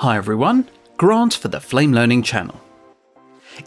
[0.00, 0.66] Hi everyone,
[0.96, 2.58] Grant for the Flame Learning channel.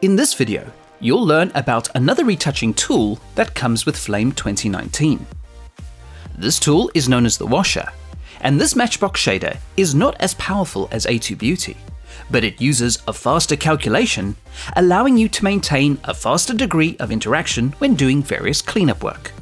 [0.00, 0.70] In this video,
[1.00, 5.26] you'll learn about another retouching tool that comes with Flame 2019.
[6.38, 7.88] This tool is known as the Washer,
[8.42, 11.76] and this Matchbox shader is not as powerful as A2 Beauty,
[12.30, 14.36] but it uses a faster calculation,
[14.76, 19.32] allowing you to maintain a faster degree of interaction when doing various cleanup work.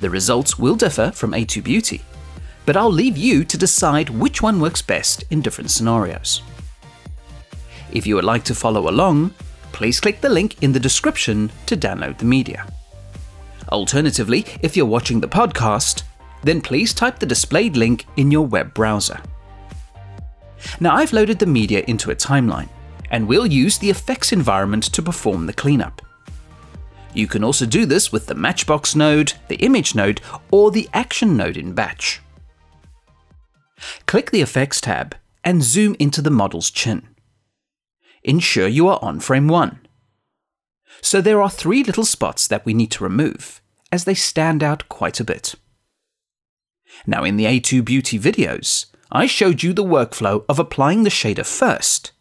[0.00, 2.02] The results will differ from A2 Beauty,
[2.66, 6.42] but I'll leave you to decide which one works best in different scenarios.
[7.92, 9.34] If you would like to follow along,
[9.72, 12.66] please click the link in the description to download the media.
[13.70, 16.02] Alternatively, if you're watching the podcast,
[16.42, 19.20] then please type the displayed link in your web browser.
[20.80, 22.68] Now I've loaded the media into a timeline,
[23.10, 26.02] and we'll use the effects environment to perform the cleanup.
[27.12, 31.36] You can also do this with the Matchbox node, the Image node, or the Action
[31.36, 32.20] node in Batch.
[34.14, 37.08] Click the Effects tab and zoom into the model's chin.
[38.22, 39.80] Ensure you are on frame 1.
[41.00, 44.88] So there are three little spots that we need to remove, as they stand out
[44.88, 45.56] quite a bit.
[47.08, 51.44] Now in the A2 Beauty videos, I showed you the workflow of applying the shader
[51.44, 52.12] first,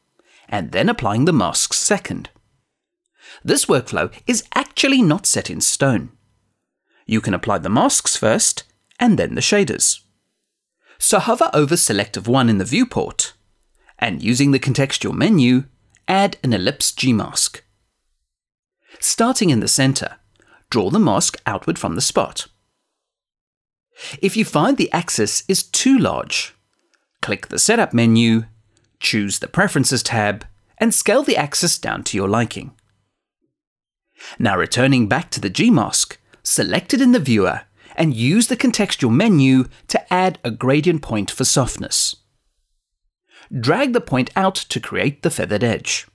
[0.49, 2.31] and then applying the masks second.
[3.43, 6.09] This workflow is actually not set in stone.
[7.05, 8.63] You can apply the masks first,
[8.99, 10.02] and then the shaders.
[11.05, 13.33] So hover over Selective 1 in the viewport,
[13.99, 15.65] and using the contextual menu,
[16.07, 17.61] add an ellipse G-mask.
[19.01, 20.15] Starting in the center,
[20.69, 22.47] draw the mask outward from the spot.
[24.21, 26.55] If you find the axis is too large,
[27.21, 28.45] click the Setup menu,
[29.01, 30.45] choose the Preferences tab,
[30.77, 32.71] and scale the axis down to your liking.
[34.39, 37.63] Now returning back to the G-mask, select it in the viewer
[37.95, 42.15] and use the contextual menu to add a gradient point for softness.
[43.57, 46.07] Drag the point out to create the feathered edge.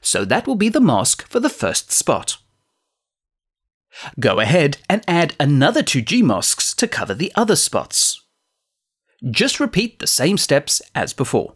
[0.00, 2.36] So that will be the mask for the first spot.
[4.20, 8.22] Go ahead and add another two G masks to cover the other spots.
[9.30, 11.54] Just repeat the same steps as before.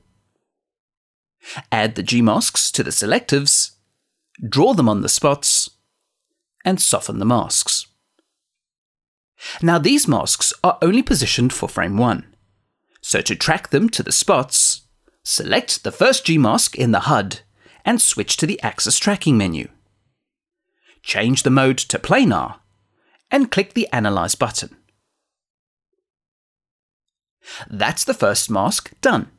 [1.70, 3.72] Add the G masks to the selectives,
[4.46, 5.70] draw them on the spots,
[6.64, 7.86] and soften the masks.
[9.62, 12.26] Now these masks are only positioned for frame 1.
[13.00, 14.82] So to track them to the spots,
[15.22, 17.40] select the first G mask in the HUD
[17.84, 19.68] and switch to the axis tracking menu.
[21.02, 22.60] Change the mode to planar
[23.30, 24.76] and click the Analyze button.
[27.68, 29.30] That's the first mask done.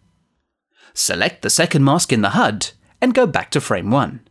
[0.94, 4.28] Select the second mask in the HUD and go back to frame 1.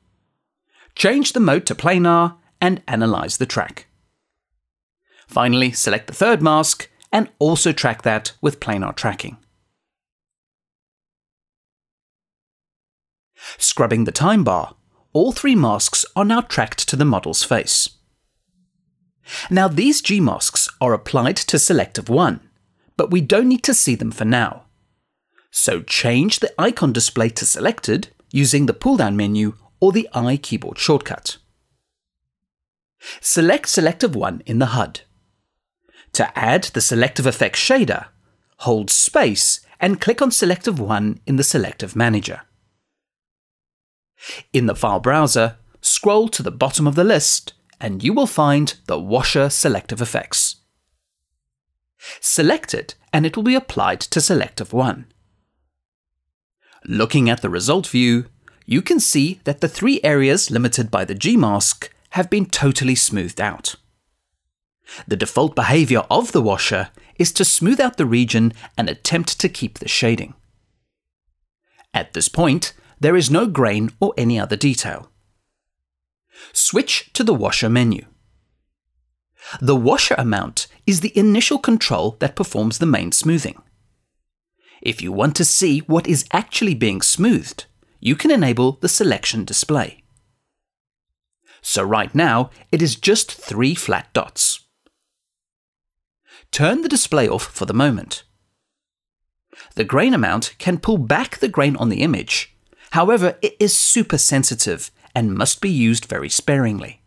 [0.95, 3.87] Change the mode to planar and analyze the track.
[5.31, 9.37] Finally, select the third mask and also track that with planar tracking.
[13.57, 14.75] Scrubbing the time bar,
[15.13, 17.91] all three masks are now tracked to the model's face.
[19.49, 22.41] Now these G masks are applied to selective 1,
[22.97, 24.65] but we don't need to see them for now.
[25.53, 30.79] So change the icon display to selected using the pull-down menu or the I keyboard
[30.79, 31.37] shortcut.
[33.21, 35.03] Select selective 1 in the HUD.
[36.15, 38.09] To add the Selective Effects shader,
[38.59, 42.43] hold space and click on Selective 1 in the Selective Manager.
[44.53, 48.75] In the file browser, scroll to the bottom of the list and you will find
[48.87, 50.57] the Washer Selective Effects.
[52.21, 55.07] Select it and it will be applied to Selective 1.
[56.85, 58.27] Looking at the result view,
[58.67, 62.95] you can see that the three areas limited by the G mask have been totally
[62.95, 63.77] smoothed out.
[65.07, 69.49] The default behavior of the washer is to smooth out the region and attempt to
[69.49, 70.35] keep the shading.
[71.93, 75.11] At this point, there is no grain or any other detail.
[76.53, 78.05] Switch to the washer menu.
[79.61, 83.61] The washer amount is the initial control that performs the main smoothing.
[84.83, 87.67] If you want to see what is actually being smoothed,
[88.01, 90.03] you can enable the selection display.
[91.61, 94.61] So right now, it is just three flat dots
[96.53, 98.25] turn the display off for the moment.
[99.75, 102.55] The grain amount can pull back the grain on the image,
[102.93, 107.03] however, it is super sensitive and must be used very sparingly.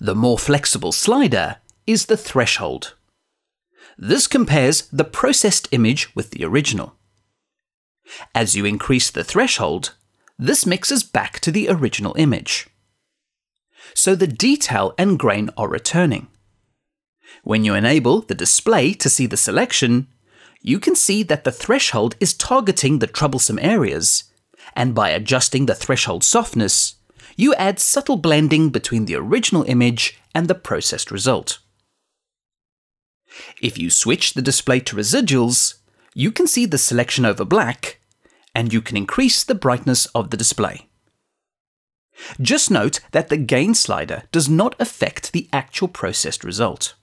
[0.00, 1.56] The more flexible slider
[1.86, 2.94] is the threshold.
[3.98, 6.94] This compares the processed image with the original.
[8.34, 9.94] As you increase the threshold,
[10.38, 12.68] this mixes back to the original image.
[13.94, 16.28] So the detail and grain are returning.
[17.42, 20.08] When you enable the display to see the selection,
[20.62, 24.24] you can see that the threshold is targeting the troublesome areas,
[24.74, 26.96] and by adjusting the threshold softness,
[27.36, 31.58] you add subtle blending between the original image and the processed result.
[33.60, 35.74] If you switch the display to residuals,
[36.14, 38.00] you can see the selection over black,
[38.54, 40.88] and you can increase the brightness of the display.
[42.40, 46.94] Just note that the gain slider does not affect the actual processed result.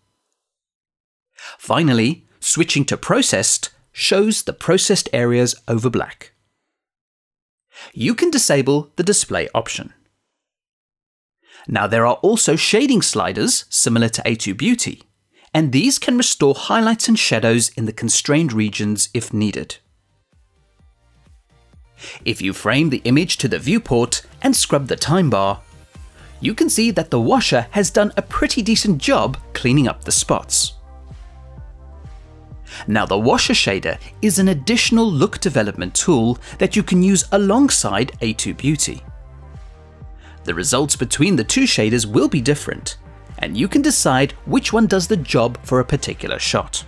[1.58, 6.32] Finally, switching to processed shows the processed areas over black.
[7.94, 9.94] You can disable the display option.
[11.68, 15.04] Now there are also shading sliders similar to A2 Beauty,
[15.54, 19.78] and these can restore highlights and shadows in the constrained regions if needed.
[22.26, 25.62] If you frame the image to the viewport and scrub the time bar,
[26.42, 30.12] you can see that the washer has done a pretty decent job cleaning up the
[30.12, 30.74] spots.
[32.88, 38.12] Now the washer shader is an additional look development tool that you can use alongside
[38.22, 39.02] A2 Beauty.
[40.44, 42.98] The results between the two shaders will be different,
[43.40, 46.84] and you can decide which one does the job for a particular shot.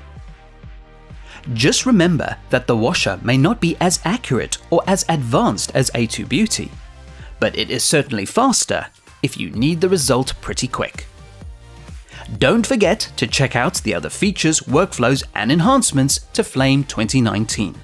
[1.54, 6.28] Just remember that the washer may not be as accurate or as advanced as A2
[6.28, 6.72] Beauty,
[7.40, 8.88] but it is certainly faster
[9.22, 11.06] if you need the result pretty quick.
[12.40, 17.76] Don't forget to check out the other features, workflows, and enhancements to Flame 2019.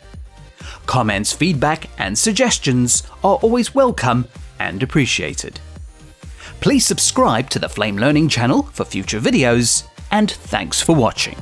[0.86, 4.28] Comments, feedback, and suggestions are always welcome
[4.60, 5.60] and appreciated.
[6.60, 11.38] Please subscribe to the Flame Learning channel for future videos, and thanks for watching.